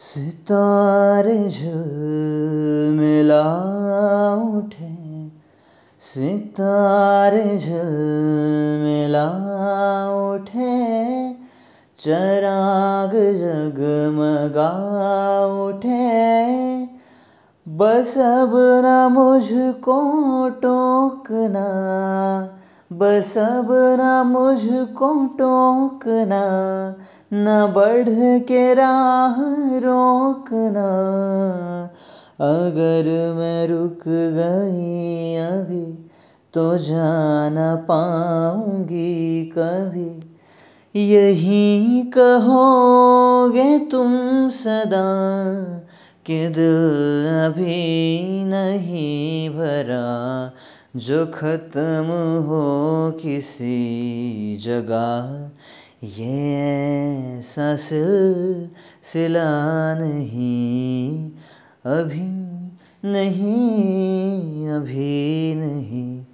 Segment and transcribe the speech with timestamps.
[0.00, 3.40] सितारे झिलमिला
[4.56, 4.90] उठे
[6.00, 9.24] सितारे झिलमिला
[10.18, 10.76] उठे
[11.98, 14.70] चराग जगमगा
[15.64, 16.06] उठे
[17.66, 18.54] बस अब
[18.84, 19.98] ना मुझको
[20.62, 21.66] टोकना
[22.92, 26.44] बस अब न मुझको टोकना,
[27.32, 28.08] न बढ़
[28.38, 29.36] के राह
[29.78, 30.86] रोकना।
[32.40, 36.08] अगर मैं रुक गई अभी
[36.52, 40.34] तो जा न पाऊँगी कभी।
[40.94, 44.16] यही कहोगे तुम
[44.50, 45.08] सदा
[46.26, 50.06] कि दिल अभी नहीं भरा
[50.98, 52.06] जो ख़त्म
[52.42, 52.62] हो
[53.22, 55.50] किसी जगह,
[56.04, 56.32] ये
[57.38, 59.48] ऐसा सिलसिला
[59.94, 61.30] नहीं।
[61.86, 62.28] अभी
[63.04, 66.24] नहीं अभी नहीं